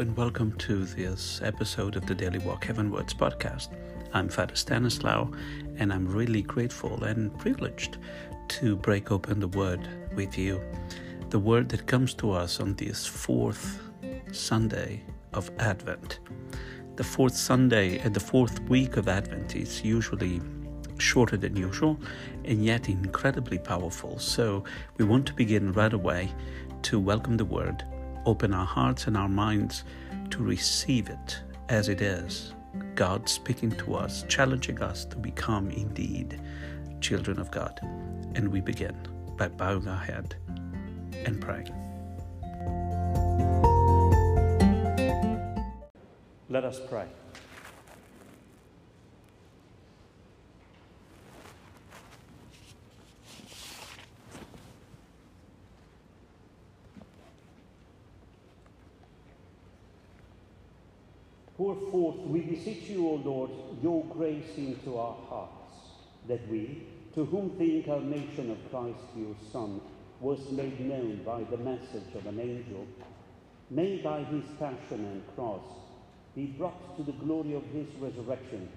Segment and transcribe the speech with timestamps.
[0.00, 3.68] and welcome to this episode of the Daily Walk Heavenwards podcast.
[4.14, 5.28] I'm Father Stanislaw,
[5.76, 7.98] and I'm really grateful and privileged
[8.48, 10.58] to break open the Word with you.
[11.28, 13.82] The Word that comes to us on this fourth
[14.32, 15.02] Sunday
[15.34, 16.20] of Advent.
[16.96, 20.40] The fourth Sunday and the fourth week of Advent is usually
[20.96, 22.00] shorter than usual
[22.46, 24.18] and yet incredibly powerful.
[24.18, 24.64] So
[24.96, 26.32] we want to begin right away
[26.84, 27.84] to welcome the Word
[28.26, 29.84] open our hearts and our minds
[30.30, 32.54] to receive it as it is.
[32.94, 36.40] God speaking to us, challenging us to become indeed
[37.00, 37.78] children of God.
[38.34, 38.96] And we begin
[39.36, 40.36] by bowing our head
[41.24, 41.74] and praying.
[46.48, 47.06] Let us pray.
[61.90, 63.50] Forth, we beseech you, O Lord,
[63.82, 65.74] your grace into our hearts,
[66.28, 69.80] that we, to whom the incarnation of Christ your Son
[70.20, 72.86] was made known by the message of an angel,
[73.70, 75.62] may by his passion and cross
[76.34, 78.68] be brought to the glory of his resurrection,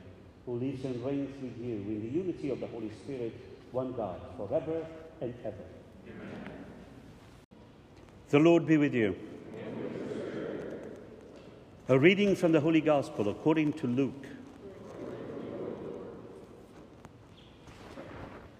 [0.45, 3.33] who lives and reigns with you in the unity of the Holy Spirit,
[3.71, 4.85] one God, forever
[5.21, 5.55] and ever.
[6.07, 6.49] Amen.
[8.29, 9.15] The Lord be with you.
[11.89, 14.25] A reading from the Holy Gospel according to Luke.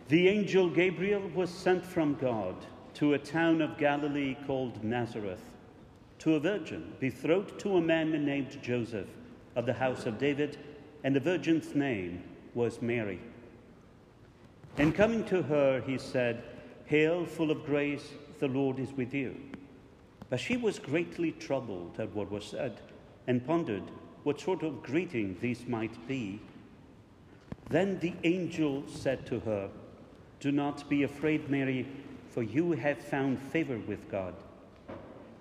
[0.09, 2.53] The angel Gabriel was sent from God
[2.95, 5.39] to a town of Galilee called Nazareth
[6.19, 9.07] to a virgin betrothed to a man named Joseph
[9.55, 10.57] of the house of David,
[11.05, 12.21] and the virgin's name
[12.53, 13.21] was Mary.
[14.77, 16.43] And coming to her, he said,
[16.87, 19.37] Hail, full of grace, the Lord is with you.
[20.29, 22.81] But she was greatly troubled at what was said
[23.27, 23.83] and pondered
[24.23, 26.39] what sort of greeting this might be.
[27.69, 29.69] Then the angel said to her,
[30.39, 31.87] Do not be afraid, Mary,
[32.29, 34.33] for you have found favor with God.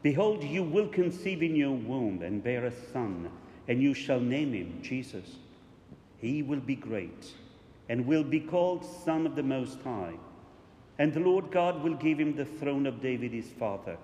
[0.02, 3.30] Behold, you will conceive in your womb and bear a son,
[3.68, 5.36] and you shall name him Jesus.
[6.18, 7.32] He will be great
[7.88, 10.14] and will be called Son of the Most High.
[10.98, 13.96] And the Lord God will give him the throne of David his father,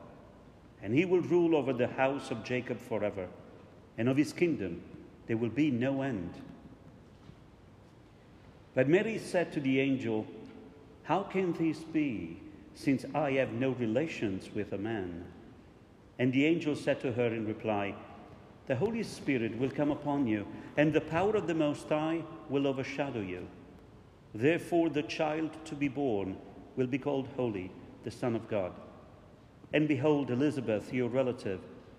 [0.82, 3.28] and he will rule over the house of Jacob forever
[3.98, 4.80] and of his kingdom
[5.26, 6.32] there will be no end.
[8.74, 10.26] But Mary said to the angel,
[11.02, 12.40] How can this be,
[12.74, 15.24] since I have no relations with a man?
[16.18, 17.94] And the angel said to her in reply,
[18.66, 22.66] The Holy Spirit will come upon you, and the power of the Most High will
[22.66, 23.46] overshadow you.
[24.34, 26.36] Therefore, the child to be born
[26.76, 27.70] will be called Holy,
[28.04, 28.72] the Son of God.
[29.72, 31.60] And behold, Elizabeth, your relative,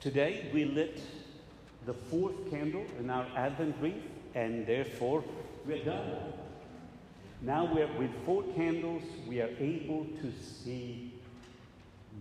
[0.00, 0.98] Today we lit
[1.84, 4.02] the fourth candle in our Advent wreath,
[4.34, 5.22] and therefore
[5.66, 6.32] we're done.
[7.42, 11.12] Now we're, with four candles, we are able to see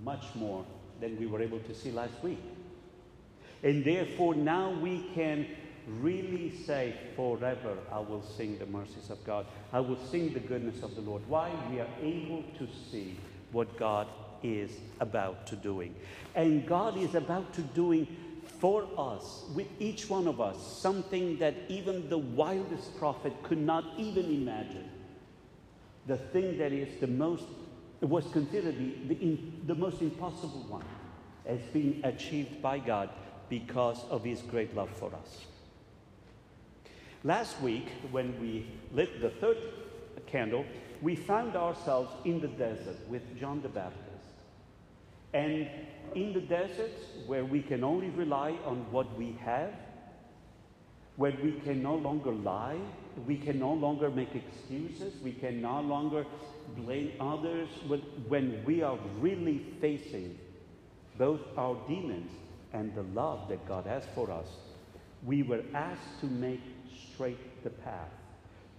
[0.03, 0.66] much more
[1.00, 2.41] than we were able to see last week.
[3.63, 5.47] And therefore now we can
[6.01, 9.45] really say, Forever I will sing the mercies of God.
[9.72, 11.22] I will sing the goodness of the Lord.
[11.29, 11.50] Why?
[11.72, 13.18] We are able to see
[13.53, 14.07] what God
[14.44, 15.95] is about to doing.
[16.35, 18.07] And God is about to doing
[18.59, 23.86] for us, with each one of us, something that even the wildest prophet could not
[23.97, 24.89] even imagine.
[26.07, 27.45] The thing that is the most,
[28.01, 30.83] was considered the, the, the most impossible one,
[31.47, 33.09] has been achieved by God
[33.47, 35.45] because of his great love for us.
[37.24, 39.57] Last week, when we lit the third
[40.27, 40.65] candle,
[41.01, 44.08] we found ourselves in the desert with John the Baptist.
[45.34, 45.68] And
[46.16, 46.92] in the desert,
[47.28, 49.74] where we can only rely on what we have,
[51.18, 52.80] where we can no longer lie,
[53.28, 56.26] we can no longer make excuses, we can no longer
[56.76, 57.68] blame others,
[58.28, 60.38] when we are really facing
[61.18, 62.31] both our demons
[62.74, 64.48] and the love that God has for us,
[65.26, 66.62] We were asked to make
[67.14, 68.12] straight the path,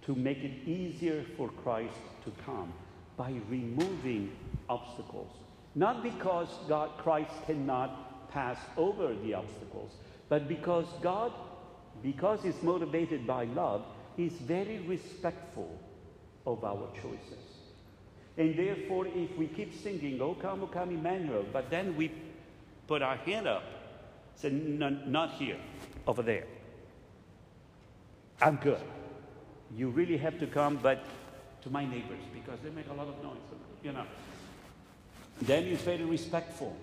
[0.05, 1.93] to make it easier for Christ
[2.25, 2.73] to come
[3.15, 4.31] by removing
[4.67, 5.31] obstacles.
[5.75, 9.91] Not because God, Christ cannot pass over the obstacles,
[10.29, 11.31] but because God,
[12.03, 13.83] because He's motivated by love,
[14.17, 15.79] He's very respectful
[16.45, 17.45] of our choices.
[18.37, 22.11] And therefore, if we keep singing, O come, O come, Emmanuel, but then we
[22.87, 23.63] put our hand up,
[24.35, 25.57] say, not here,
[26.07, 26.45] over there.
[28.41, 28.81] I'm good.
[29.75, 31.03] You really have to come, but
[31.61, 33.37] to my neighbors, because they make a lot of noise,
[33.83, 34.05] you know.
[35.41, 36.75] Then he's very respectful.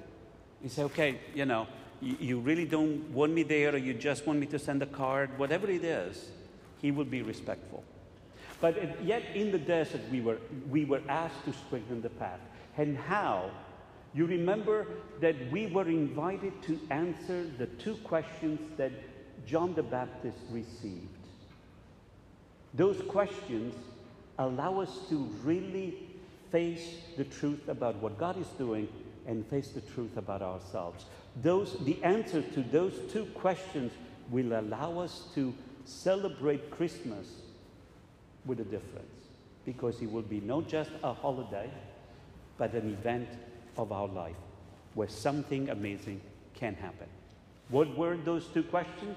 [0.62, 1.66] He say, okay, you know,
[2.00, 4.86] you, you really don't want me there, or you just want me to send a
[4.86, 6.30] card, whatever it is,
[6.80, 7.82] he will be respectful.
[8.60, 12.40] But yet in the desert, we were, we were asked to strengthen the path.
[12.76, 13.50] And how?
[14.14, 14.86] You remember
[15.20, 18.92] that we were invited to answer the two questions that
[19.46, 21.08] John the Baptist received.
[22.74, 23.74] Those questions
[24.38, 26.08] allow us to really
[26.50, 28.88] face the truth about what God is doing
[29.26, 31.04] and face the truth about ourselves.
[31.42, 33.92] Those, the answer to those two questions
[34.30, 35.54] will allow us to
[35.84, 37.26] celebrate Christmas
[38.44, 39.14] with a difference
[39.64, 41.70] because it will be not just a holiday,
[42.56, 43.28] but an event
[43.76, 44.36] of our life
[44.94, 46.20] where something amazing
[46.54, 47.06] can happen.
[47.68, 49.16] What were those two questions?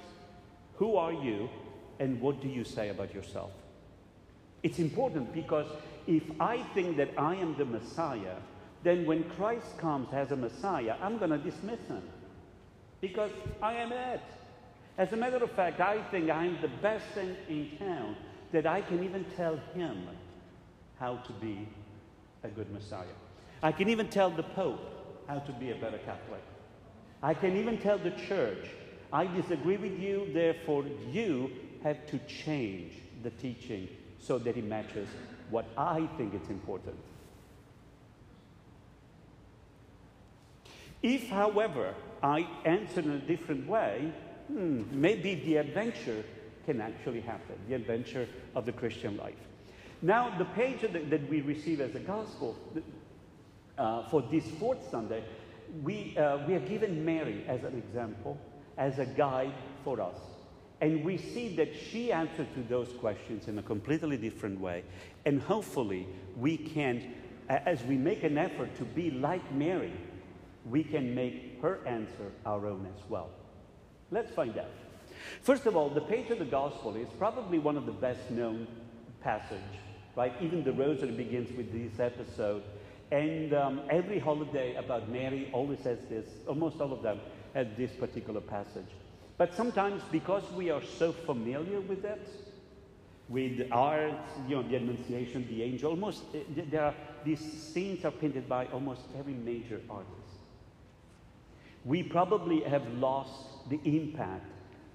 [0.75, 1.49] Who are you
[1.99, 3.51] and what do you say about yourself?
[4.63, 5.67] It's important because
[6.07, 8.35] if I think that I am the Messiah,
[8.83, 12.01] then when Christ comes as a Messiah, I'm going to dismiss him
[12.99, 13.31] because
[13.61, 14.21] I am it.
[14.97, 18.15] As a matter of fact, I think I'm the best thing in town
[18.51, 20.07] that I can even tell him
[20.99, 21.67] how to be
[22.43, 23.05] a good Messiah.
[23.63, 24.79] I can even tell the Pope
[25.27, 26.43] how to be a better Catholic.
[27.23, 28.67] I can even tell the church,
[29.13, 31.51] I disagree with you, therefore you
[31.83, 32.93] have to change
[33.23, 33.87] the teaching
[34.19, 35.07] so that it matches
[35.51, 36.95] what I think is important.
[41.03, 41.93] If, however,
[42.23, 44.11] I answer in a different way,
[44.47, 46.23] hmm, maybe the adventure
[46.65, 49.33] can actually happen, the adventure of the Christian life.
[50.01, 52.57] Now, the page that, that we receive as a gospel
[53.77, 55.23] uh, for this fourth Sunday,
[55.83, 58.37] we, uh, we are given Mary as an example,
[58.77, 59.53] as a guide
[59.83, 60.17] for us.
[60.81, 64.83] And we see that she answered to those questions in a completely different way.
[65.25, 67.13] And hopefully, we can,
[67.47, 69.93] as we make an effort to be like Mary,
[70.65, 73.29] we can make her answer our own as well.
[74.09, 74.71] Let's find out.
[75.43, 78.65] First of all, the page of the Gospel is probably one of the best known
[79.21, 79.59] passage,
[80.15, 80.33] right?
[80.41, 82.63] Even the Rosary begins with this episode.
[83.11, 87.19] And um, every holiday about Mary always has this, almost all of them
[87.53, 88.87] have this particular passage.
[89.37, 92.19] But sometimes, because we are so familiar with that,
[93.29, 94.13] with art,
[94.47, 96.39] you know, the Annunciation, the angel, almost eh,
[96.69, 96.93] there are,
[97.23, 100.11] these scenes are painted by almost every major artist.
[101.85, 104.45] We probably have lost the impact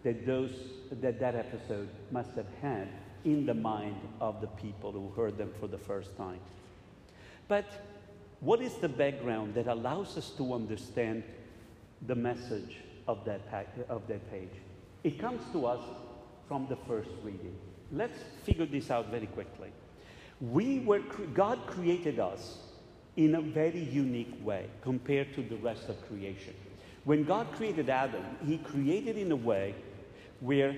[0.05, 0.53] that those
[0.91, 2.89] that that episode must have had
[3.25, 6.39] in the mind of the people who heard them for the first time.
[7.49, 7.67] But
[8.41, 11.25] what is the background that allows us to understand
[12.07, 12.77] the message
[13.09, 13.41] of that,
[13.89, 14.51] of that page.
[15.05, 15.81] It comes to us
[16.49, 17.57] from the first reading.
[17.93, 19.71] Let's figure this out very quickly.
[20.41, 21.01] We were,
[21.35, 22.59] God created us
[23.17, 26.55] in a very unique way compared to the rest of creation.
[27.05, 29.75] When God created Adam, he created in a way
[30.41, 30.77] where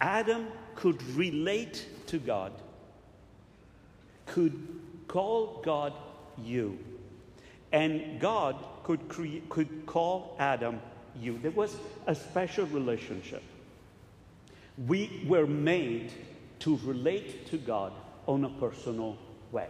[0.00, 2.52] Adam could relate to God,
[4.26, 4.60] could
[5.08, 5.92] call God
[6.42, 6.78] you,
[7.72, 10.80] and God could, cre- could call Adam
[11.20, 11.38] you.
[11.38, 13.42] There was a special relationship.
[14.86, 16.12] We were made
[16.60, 17.92] to relate to God
[18.26, 19.16] on a personal
[19.52, 19.68] way.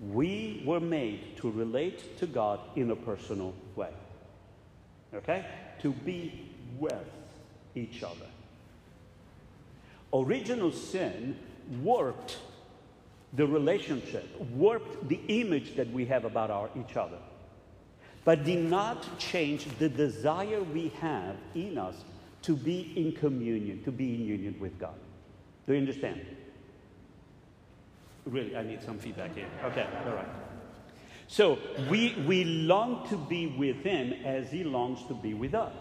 [0.00, 3.90] We were made to relate to God in a personal way.
[5.14, 5.44] Okay?
[5.82, 7.08] To be with
[7.74, 8.26] each other.
[10.12, 11.36] Original sin
[11.82, 12.38] warped
[13.32, 17.18] the relationship, warped the image that we have about our, each other
[18.24, 21.94] but did not change the desire we have in us
[22.42, 24.94] to be in communion, to be in union with God.
[25.66, 26.20] Do you understand?
[28.26, 29.46] Really, I need some feedback here.
[29.64, 30.28] Okay, all right.
[31.26, 31.58] So
[31.90, 35.72] we, we long to be with Him as He longs to be with us.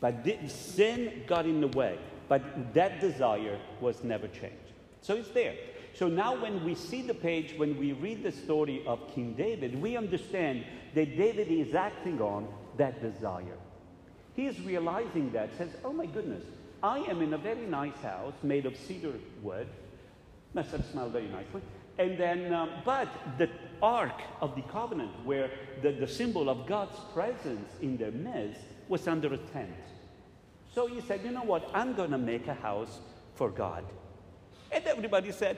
[0.00, 1.98] But sin got in the way,
[2.28, 4.72] but that desire was never changed.
[5.00, 5.54] So it's there.
[5.98, 9.80] So now, when we see the page, when we read the story of King David,
[9.80, 10.62] we understand
[10.94, 13.56] that David is acting on that desire.
[14.34, 16.44] He is realizing that, says, Oh my goodness,
[16.82, 19.66] I am in a very nice house made of cedar wood.
[20.52, 21.62] Must have smelled very nicely.
[21.98, 23.48] And then, um, but the
[23.82, 25.50] Ark of the Covenant, where
[25.82, 29.70] the, the symbol of God's presence in their midst, was under a tent.
[30.74, 31.70] So he said, You know what?
[31.72, 33.00] I'm going to make a house
[33.34, 33.84] for God.
[34.70, 35.56] And everybody said,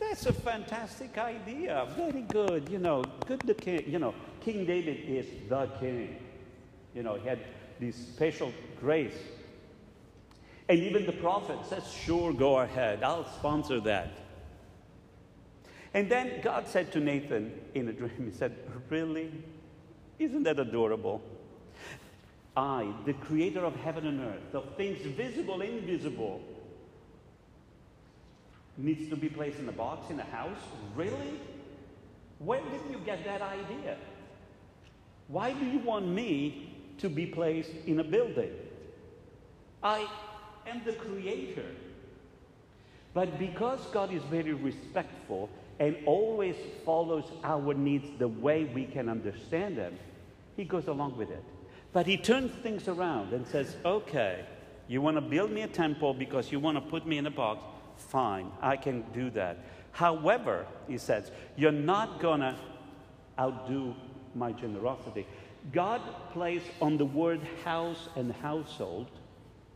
[0.00, 1.86] That's a fantastic idea.
[1.96, 2.68] Very good.
[2.68, 3.84] You know, good the king.
[3.86, 6.16] You know, King David is the king.
[6.94, 7.40] You know, he had
[7.80, 9.16] this special grace.
[10.68, 13.02] And even the prophet says, Sure, go ahead.
[13.02, 14.12] I'll sponsor that.
[15.92, 18.56] And then God said to Nathan in a dream, He said,
[18.88, 19.30] Really?
[20.18, 21.22] Isn't that adorable?
[22.56, 26.40] I, the creator of heaven and earth, of things visible and invisible,
[28.76, 30.58] needs to be placed in a box in a house?
[30.96, 31.40] Really?
[32.38, 33.96] Where did you get that idea?
[35.28, 38.50] Why do you want me to be placed in a building?
[39.82, 40.06] I
[40.66, 41.66] am the creator.
[43.12, 49.08] But because God is very respectful and always follows our needs the way we can
[49.08, 49.96] understand them,
[50.56, 51.44] he goes along with it.
[51.92, 54.44] But he turns things around and says, okay,
[54.88, 57.30] you want to build me a temple because you want to put me in a
[57.30, 57.62] box?
[57.96, 59.58] Fine, I can do that.
[59.92, 62.56] However, he says, you're not going to
[63.38, 63.94] outdo
[64.34, 65.26] my generosity.
[65.72, 66.00] God
[66.32, 69.08] plays on the word house and household,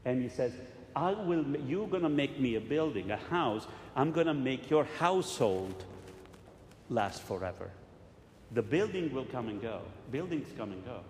[0.05, 0.53] and he says,
[0.95, 3.67] I will, you're going to make me a building, a house.
[3.95, 5.85] I'm going to make your household
[6.89, 7.71] last forever.
[8.53, 9.81] The building will come and go.
[10.11, 11.01] Buildings come and go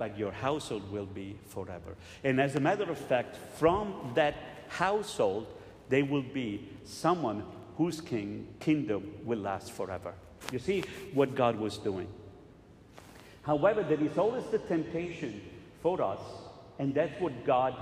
[0.00, 1.94] but your household will be forever.
[2.24, 4.34] And as a matter of fact, from that
[4.68, 5.46] household,
[5.90, 7.44] there will be someone
[7.76, 10.14] whose king, kingdom will last forever.
[10.52, 12.08] You see what God was doing.
[13.42, 15.40] However, there is always the temptation
[15.82, 16.20] for us,
[16.78, 17.74] and that's what God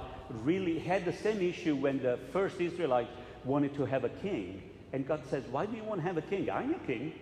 [0.43, 3.11] really had the same issue when the first Israelites
[3.45, 4.63] wanted to have a king.
[4.93, 6.51] And God says, Why do you want to have a king?
[6.51, 7.13] I'm a king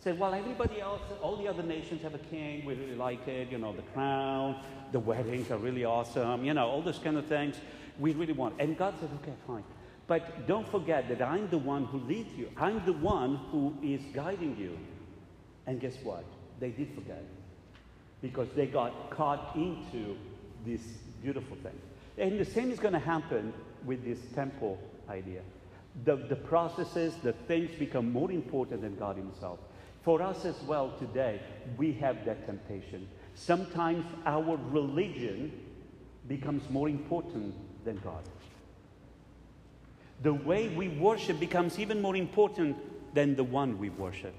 [0.00, 2.64] said, well, everybody else, all the other nations have a king.
[2.64, 3.50] We really like it.
[3.50, 4.60] You know, the crown,
[4.92, 6.44] the weddings are really awesome.
[6.44, 7.56] You know, all those kind of things
[7.98, 8.54] we really want.
[8.60, 9.64] And God said, okay, fine.
[10.08, 12.50] But don't forget that I'm the one who leads you.
[12.56, 14.76] I'm the one who is guiding you.
[15.66, 16.24] And guess what?
[16.58, 17.22] They did forget.
[18.22, 20.16] Because they got caught into
[20.64, 20.80] this
[21.22, 21.78] beautiful thing.
[22.16, 23.52] And the same is going to happen
[23.84, 24.78] with this temple
[25.10, 25.42] idea.
[26.04, 29.58] The, the processes, the things become more important than God Himself.
[30.02, 31.38] For us as well today,
[31.76, 33.06] we have that temptation.
[33.34, 35.52] Sometimes our religion
[36.26, 38.22] becomes more important than God.
[40.22, 42.76] The way we worship becomes even more important
[43.14, 44.34] than the one we worship.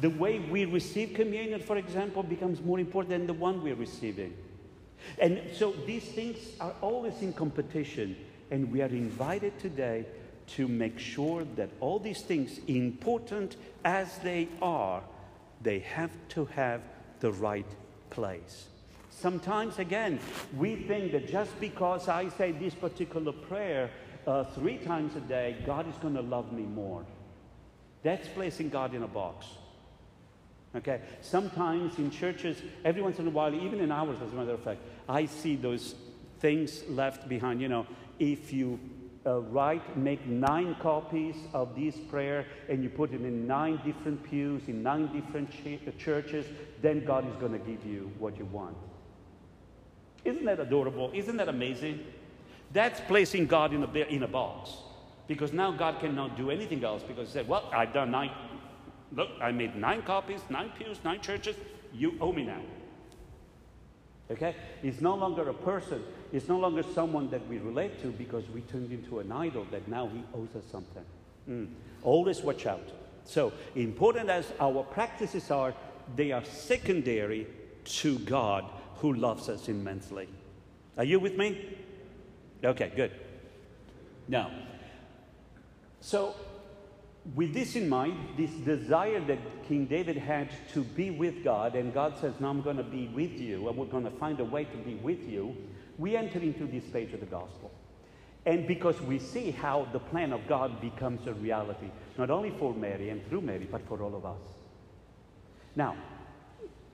[0.00, 4.36] The way we receive communion, for example, becomes more important than the one we're receiving.
[5.18, 8.16] And so these things are always in competition,
[8.50, 10.06] and we are invited today
[10.46, 15.02] to make sure that all these things, important as they are,
[15.62, 16.80] they have to have
[17.20, 17.66] the right
[18.10, 18.66] place.
[19.10, 20.18] Sometimes, again,
[20.56, 23.90] we think that just because I say this particular prayer
[24.26, 27.04] uh, three times a day, God is going to love me more.
[28.02, 29.46] That's placing God in a box.
[30.76, 31.00] Okay?
[31.20, 34.62] Sometimes in churches, every once in a while, even in ours, as a matter of
[34.62, 35.94] fact, I see those
[36.40, 37.60] things left behind.
[37.60, 37.86] You know,
[38.18, 38.78] if you
[39.26, 44.22] uh, write, make nine copies of this prayer, and you put it in nine different
[44.22, 46.46] pews, in nine different ch- uh, churches,
[46.82, 48.76] then God is going to give you what you want.
[50.24, 51.10] Isn't that adorable?
[51.14, 52.00] Isn't that amazing?
[52.74, 54.70] That's placing God in a, in a box.
[55.26, 58.30] Because now God cannot do anything else because he said, Well, I've done nine.
[59.12, 61.56] Look, I made nine copies, nine pews, nine churches.
[61.94, 62.60] You owe me now.
[64.30, 64.56] Okay?
[64.82, 66.02] He's no longer a person.
[66.32, 69.86] He's no longer someone that we relate to because we turned into an idol that
[69.86, 71.04] now he owes us something.
[71.48, 71.68] Mm.
[72.02, 72.90] Always watch out.
[73.24, 75.74] So, important as our practices are,
[76.16, 77.46] they are secondary
[77.84, 78.64] to God
[78.96, 80.28] who loves us immensely.
[80.98, 81.78] Are you with me?
[82.64, 83.12] Okay, good.
[84.26, 84.50] Now,
[86.00, 86.34] so
[87.34, 91.92] with this in mind, this desire that King David had to be with God, and
[91.92, 94.44] God says, Now I'm going to be with you, and we're going to find a
[94.44, 95.56] way to be with you,
[95.98, 97.70] we enter into this stage of the gospel.
[98.46, 102.74] And because we see how the plan of God becomes a reality, not only for
[102.74, 104.40] Mary and through Mary, but for all of us.
[105.76, 105.96] Now,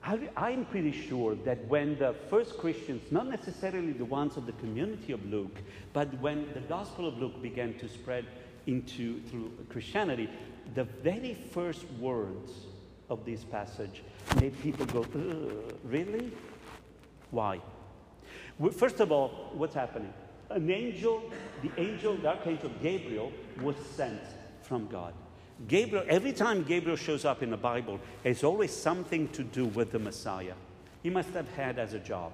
[0.03, 5.13] I'm pretty sure that when the first Christians, not necessarily the ones of the community
[5.13, 5.59] of Luke,
[5.93, 8.25] but when the Gospel of Luke began to spread
[8.67, 10.29] into through Christianity,
[10.75, 12.53] the very first words
[13.11, 14.03] of this passage
[14.41, 16.33] made people go, uh, really?
[17.31, 17.61] Why?
[18.73, 20.13] First of all, what's happening?
[20.49, 21.23] An angel,
[21.63, 24.21] the angel, the archangel Gabriel, was sent
[24.63, 25.15] from God.
[25.69, 29.93] Gabriel, every time Gabriel shows up in the Bible, it's always something to do with
[29.93, 30.55] the Messiah.
[31.03, 32.33] He must have had as a job.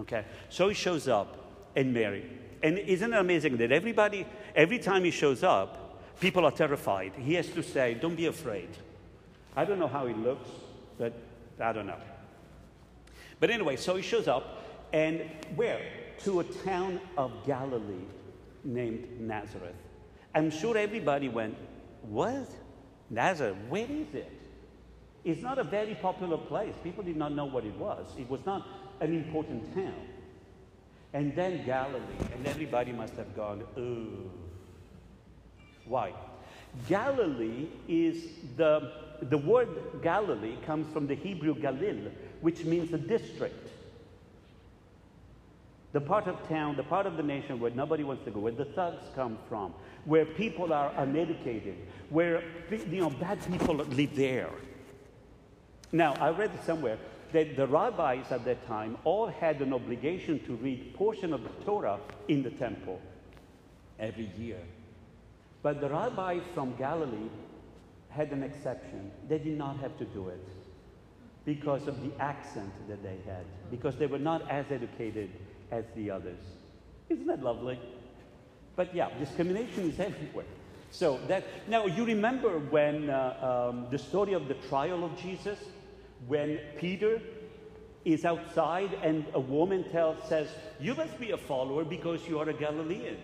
[0.00, 0.24] Okay?
[0.48, 1.36] So he shows up
[1.76, 2.24] in Mary.
[2.62, 7.12] And isn't it amazing that everybody, every time he shows up, people are terrified.
[7.18, 8.68] He has to say, Don't be afraid.
[9.56, 10.48] I don't know how he looks,
[10.98, 11.12] but
[11.60, 11.98] I don't know.
[13.38, 15.20] But anyway, so he shows up, and
[15.54, 15.80] where?
[16.20, 18.06] To a town of Galilee
[18.64, 19.74] named Nazareth.
[20.34, 21.56] I'm sure everybody went,
[22.08, 22.48] What?
[23.10, 24.30] Nazareth, where is it?
[25.24, 26.74] It's not a very popular place.
[26.82, 28.06] People did not know what it was.
[28.18, 28.66] It was not
[29.00, 29.94] an important town.
[31.12, 32.02] And then Galilee,
[32.34, 34.30] and everybody must have gone, ooh.
[35.86, 36.12] Why?
[36.88, 38.24] Galilee is
[38.56, 38.92] the,
[39.22, 39.68] the word
[40.02, 43.70] Galilee comes from the Hebrew Galil, which means a district.
[45.92, 48.52] The part of town, the part of the nation where nobody wants to go, where
[48.52, 49.72] the thugs come from,
[50.04, 51.76] where people are uneducated,
[52.10, 54.50] where you know, bad people live there.
[55.92, 56.98] Now, I read somewhere
[57.32, 61.64] that the rabbis at that time all had an obligation to read portion of the
[61.64, 63.00] Torah in the temple
[63.98, 64.60] every year.
[65.62, 67.30] But the rabbis from Galilee
[68.10, 69.10] had an exception.
[69.28, 70.46] They did not have to do it
[71.44, 75.30] because of the accent that they had, because they were not as educated
[75.70, 76.40] as the others.
[77.08, 77.78] Isn't that lovely?
[78.76, 80.46] But yeah, discrimination is everywhere.
[80.90, 85.58] So that now you remember when uh, um, the story of the trial of Jesus,
[86.26, 87.20] when Peter
[88.04, 90.48] is outside and a woman tells says,
[90.80, 93.16] "You must be a follower because you are a Galilean."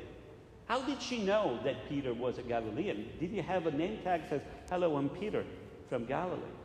[0.66, 3.08] How did she know that Peter was a Galilean?
[3.18, 5.44] Did he have a name tag that says, "Hello, I'm Peter
[5.88, 6.56] from Galilee"?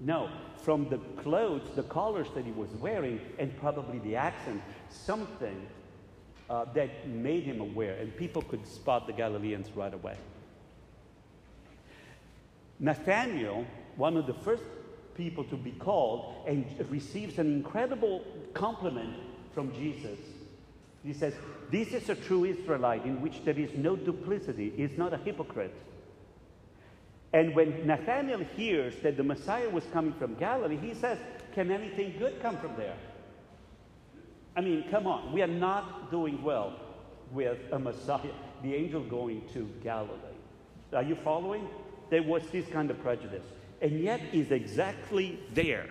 [0.00, 0.28] No,
[0.58, 5.66] from the clothes, the collars that he was wearing, and probably the accent, something
[6.50, 10.16] uh, that made him aware, and people could spot the Galileans right away.
[12.80, 14.64] Nathaniel, one of the first
[15.16, 19.14] people to be called, and receives an incredible compliment
[19.54, 20.18] from Jesus.
[21.04, 21.34] He says,
[21.70, 25.74] This is a true Israelite in which there is no duplicity, is not a hypocrite.
[27.32, 31.18] And when Nathanael hears that the Messiah was coming from Galilee, he says,
[31.54, 32.96] Can anything good come from there?
[34.56, 36.74] I mean, come on, we are not doing well
[37.32, 38.30] with a Messiah,
[38.62, 40.12] the angel going to Galilee.
[40.92, 41.68] Are you following?
[42.10, 43.44] There was this kind of prejudice.
[43.80, 45.88] And yet, is exactly there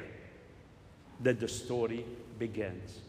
[1.20, 2.06] that the story
[2.40, 3.00] begins.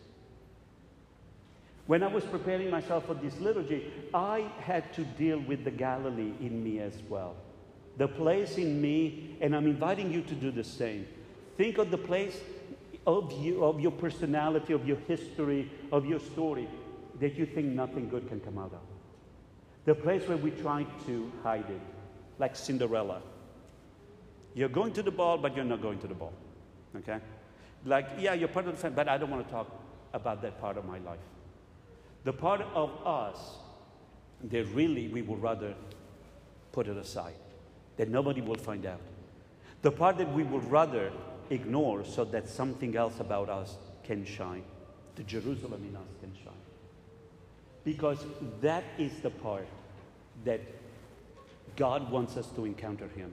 [1.87, 6.33] When I was preparing myself for this liturgy, I had to deal with the Galilee
[6.41, 7.37] in me as well.
[7.99, 11.07] The place in me, and I'm inviting you to do the same.
[11.57, 12.41] Think of the place
[13.07, 16.69] of you, of your personality, of your history, of your story
[17.21, 18.81] that you think nothing good can come out of.
[19.85, 21.81] The place where we try to hide it,
[22.39, 23.21] like Cinderella.
[24.55, 26.33] You're going to the ball, but you're not going to the ball.
[26.97, 27.19] Okay?
[27.85, 29.71] Like, yeah, you're part of the family, but I don't want to talk
[30.13, 31.19] about that part of my life.
[32.25, 33.59] The part of us
[34.45, 35.75] that really we would rather
[36.73, 37.35] put it aside,
[37.97, 39.01] that nobody will find out.
[39.83, 41.13] The part that we would rather
[41.51, 44.63] ignore so that something else about us can shine.
[45.17, 46.53] The Jerusalem in us can shine.
[47.85, 48.25] Because
[48.61, 49.67] that is the part
[50.45, 50.61] that
[51.77, 53.33] God wants us to encounter Him.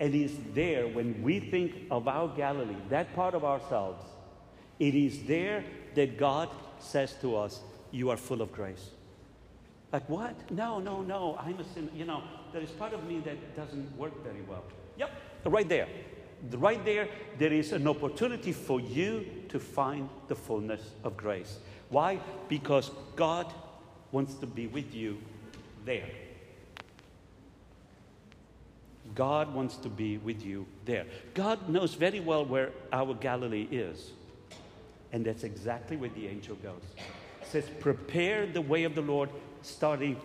[0.00, 4.04] And it's there when we think of our Galilee, that part of ourselves,
[4.78, 6.48] it is there that God
[6.80, 7.60] says to us,
[7.90, 8.90] You are full of grace.
[9.92, 10.50] Like, what?
[10.50, 11.36] No, no, no.
[11.38, 11.90] I'm a sinner.
[11.94, 14.64] You know, there is part of me that doesn't work very well.
[14.96, 15.10] Yep,
[15.44, 15.88] right there
[16.50, 21.58] right there, there is an opportunity for you to find the fullness of grace.
[21.88, 22.18] Why?
[22.48, 23.52] Because God
[24.10, 25.18] wants to be with you
[25.84, 26.08] there.
[29.14, 31.04] God wants to be with you there.
[31.34, 34.12] God knows very well where our Galilee is.
[35.12, 36.82] And that's exactly where the angel goes.
[37.42, 39.28] It says, Prepare the way of the Lord,
[39.60, 40.16] starting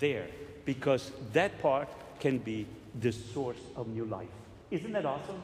[0.00, 0.26] there,
[0.64, 2.66] because that part can be
[3.00, 4.28] the source of new life.
[4.70, 5.40] Isn't that awesome?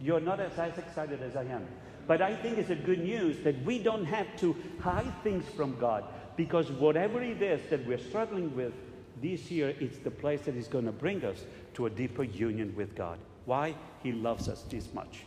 [0.00, 1.66] You're not as, as excited as I am.
[2.06, 5.78] But I think it's a good news that we don't have to hide things from
[5.78, 6.04] God
[6.36, 8.72] because whatever it is that we're struggling with
[9.20, 12.74] this year, it's the place that is going to bring us to a deeper union
[12.74, 13.18] with God.
[13.44, 13.74] Why?
[14.02, 15.24] He loves us this much.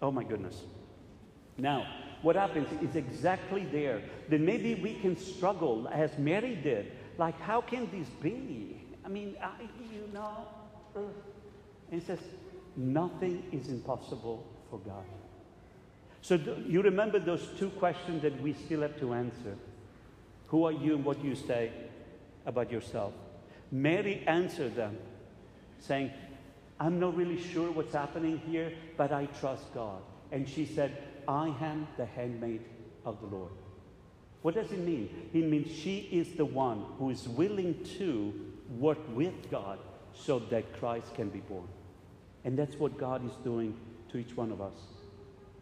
[0.00, 0.62] Oh my goodness.
[1.56, 1.86] Now,
[2.22, 6.92] what happens is exactly there Then maybe we can struggle as Mary did.
[7.16, 8.80] Like, how can this be?
[9.04, 9.50] I mean, I,
[9.92, 10.46] you know.
[10.94, 11.00] Uh,
[11.90, 12.18] and it says,
[12.78, 15.04] Nothing is impossible for God.
[16.22, 19.56] So, you remember those two questions that we still have to answer
[20.46, 21.72] Who are you and what do you say
[22.46, 23.14] about yourself?
[23.72, 24.96] Mary answered them,
[25.80, 26.12] saying,
[26.78, 30.00] I'm not really sure what's happening here, but I trust God.
[30.30, 32.62] And she said, I am the handmaid
[33.04, 33.50] of the Lord.
[34.42, 35.30] What does it mean?
[35.34, 38.32] It means she is the one who is willing to
[38.78, 39.80] work with God
[40.14, 41.66] so that Christ can be born.
[42.44, 43.76] And that's what God is doing
[44.10, 44.74] to each one of us.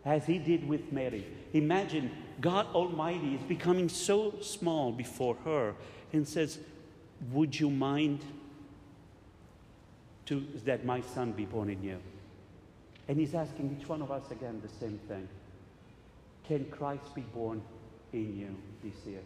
[0.05, 1.27] As He did with Mary.
[1.53, 2.11] Imagine
[2.41, 5.75] God Almighty is becoming so small before her
[6.13, 6.59] and says,
[7.33, 8.25] Would you mind
[10.27, 11.99] to, that my son be born in you?
[13.09, 15.29] And He's asking each one of us again the same thing
[16.47, 17.63] Can Christ be born
[18.13, 18.57] in you
[18.89, 19.23] this year?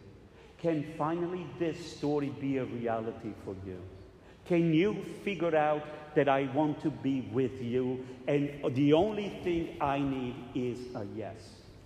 [0.57, 3.79] Can finally this story be a reality for you?
[4.51, 5.81] Can you figure out
[6.13, 11.05] that I want to be with you and the only thing I need is a
[11.15, 11.37] yes?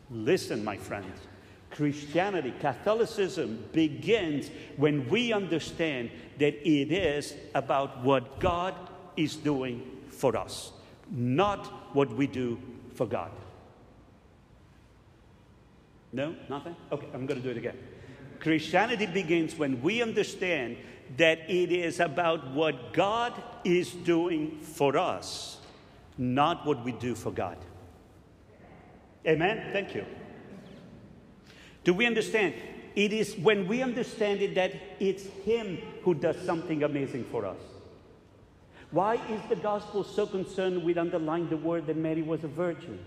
[0.09, 1.27] Listen, my friends.
[1.69, 8.73] Christianity, Catholicism begins when we understand that it is about what God
[9.15, 10.71] is doing for us,
[11.11, 12.57] not what we do
[12.95, 13.29] for God.
[16.11, 16.35] No?
[16.49, 16.75] Nothing?
[16.91, 17.77] Okay, I'm going to do it again.
[18.39, 20.77] Christianity begins when we understand
[21.17, 25.59] that it is about what God is doing for us,
[26.17, 27.57] not what we do for God.
[29.27, 29.69] Amen?
[29.71, 30.05] Thank you.
[31.83, 32.53] Do we understand?
[32.95, 37.59] It is when we understand it that it's Him who does something amazing for us.
[38.91, 42.99] Why is the gospel so concerned with underlying the word that Mary was a virgin?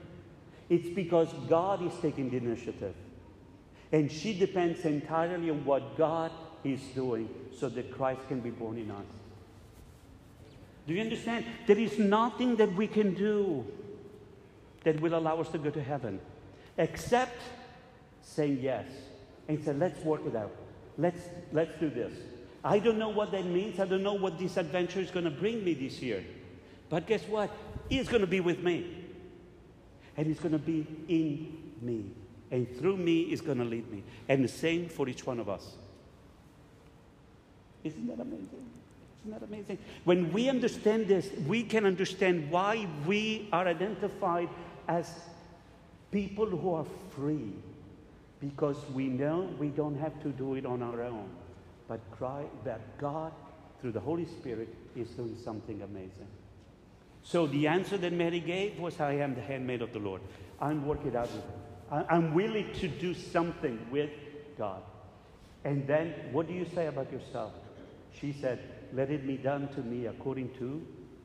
[0.68, 2.94] It's because God is taking the initiative.
[3.90, 6.30] And she depends entirely on what God
[6.64, 9.06] is doing so that Christ can be born in us.
[10.86, 11.44] Do you understand?
[11.66, 13.64] There is nothing that we can do
[14.84, 16.18] that will allow us to go to heaven
[16.78, 17.38] except
[18.22, 18.86] saying yes
[19.48, 20.54] and say, let's work it out.
[20.96, 21.20] Let's,
[21.52, 22.12] let's do this.
[22.64, 23.80] I don't know what that means.
[23.80, 26.24] I don't know what this adventure is going to bring me this year.
[26.88, 27.50] But guess what?
[27.88, 29.04] He's going to be with me.
[30.16, 32.10] And he's going to be in me.
[32.50, 34.02] And through me, he's going to lead me.
[34.28, 35.76] And the same for each one of us.
[37.84, 38.66] Isn't that amazing?
[39.20, 39.78] Isn't that amazing?
[40.04, 44.48] When we understand this, we can understand why we are identified
[44.86, 45.10] as
[46.10, 47.52] people who are free.
[48.40, 51.28] Because we know we don't have to do it on our own
[51.88, 53.32] but cry that God,
[53.80, 56.28] through the Holy Spirit, is doing something amazing.
[57.22, 60.20] So the answer that Mary gave was, I am the handmaid of the Lord.
[60.60, 62.04] I'm working out with him.
[62.08, 64.10] I'm willing to do something with
[64.58, 64.82] God.
[65.64, 67.52] And then what do you say about yourself?
[68.20, 68.58] She said,
[68.92, 70.84] Let it be done to me according to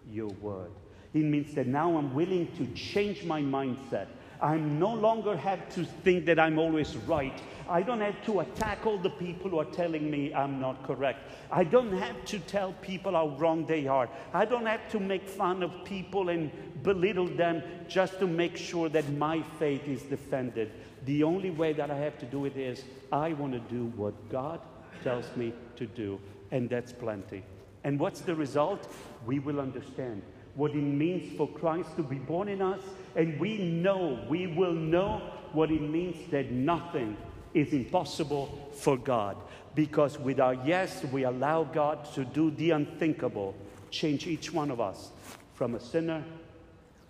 [0.09, 0.71] your word.
[1.13, 4.07] It means that now I'm willing to change my mindset.
[4.41, 7.39] I no longer have to think that I'm always right.
[7.69, 11.31] I don't have to attack all the people who are telling me I'm not correct.
[11.49, 14.09] I don't have to tell people how wrong they are.
[14.33, 16.51] I don't have to make fun of people and
[16.83, 20.71] belittle them just to make sure that my faith is defended.
[21.05, 24.29] The only way that I have to do it is I want to do what
[24.29, 24.59] God
[25.03, 26.19] tells me to do,
[26.53, 27.43] and that's plenty.
[27.83, 28.87] And what's the result?
[29.25, 30.21] We will understand
[30.55, 32.79] what it means for Christ to be born in us,
[33.15, 37.17] and we know, we will know what it means that nothing
[37.55, 39.35] is impossible for God.
[39.73, 43.55] Because with our yes, we allow God to do the unthinkable,
[43.89, 45.09] change each one of us
[45.55, 46.23] from a sinner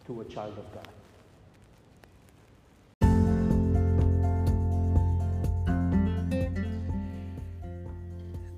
[0.07, 0.92] to a child of God.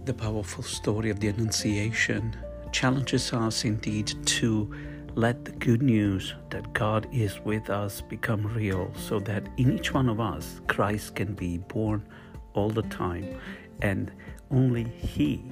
[0.05, 2.35] The powerful story of the Annunciation
[2.71, 4.71] challenges us indeed to
[5.15, 9.95] let the good news that God is with us become real so that in each
[9.95, 12.05] one of us, Christ can be born
[12.53, 13.39] all the time
[13.81, 14.11] and
[14.51, 15.43] only He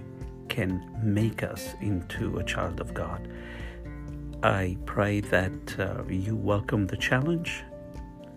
[0.50, 3.28] can make us into a child of God.
[4.44, 7.63] I pray that uh, you welcome the challenge.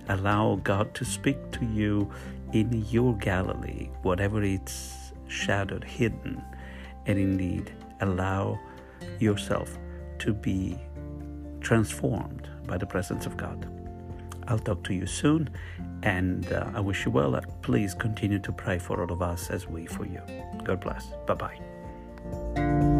[0.08, 2.10] Allow God to speak to you
[2.54, 6.42] in your Galilee, whatever it's shadowed, hidden,
[7.06, 8.58] and indeed allow
[9.18, 9.78] yourself
[10.18, 10.78] to be
[11.60, 13.68] transformed by the presence of God.
[14.48, 15.50] I'll talk to you soon,
[16.02, 17.40] and uh, I wish you well.
[17.62, 20.22] Please continue to pray for all of us as we for you.
[20.64, 21.06] God bless.
[21.26, 22.95] Bye bye.